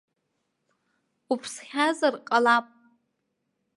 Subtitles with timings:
[1.31, 2.65] Уԥсхьазар ҟалап.